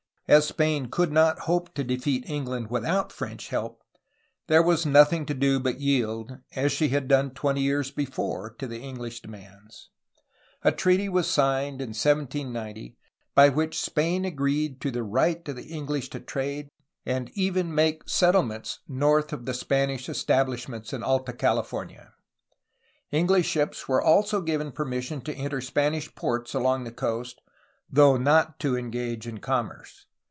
[0.27, 3.83] As Spain could not hope to defeat England without French help,
[4.47, 8.65] there was nothing to do but yield, as she had done twenty years before, to
[8.65, 9.89] the English demands
[10.63, 12.95] A treaty was s gned in 1790
[13.35, 16.69] by which Spain agreed to the right of the Enghsh to trade
[17.05, 22.11] and even make settlements north of the Spanish establishments in Alta Cahfornia.
[23.11, 27.41] English ships were also given permission to enter Spanish ports along that coast,
[27.89, 30.05] though not to engage in commerce.